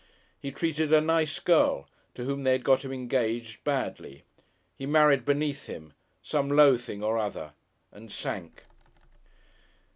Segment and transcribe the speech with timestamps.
[0.39, 4.23] He treated a "nice girl," to whom they had got him engaged, badly;
[4.75, 5.93] he married beneath him
[6.23, 7.53] some low thing or other.
[7.91, 8.63] And sank....